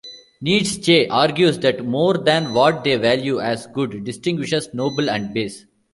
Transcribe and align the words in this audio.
Nietzsche 0.41 1.07
argues 1.11 1.59
that 1.59 1.85
more 1.85 2.17
than 2.17 2.55
what 2.55 2.83
they 2.83 2.95
value 2.95 3.39
as 3.39 3.67
"good" 3.67 4.03
distinguishes 4.03 4.73
noble 4.73 5.11
and 5.11 5.31
base. 5.31 5.67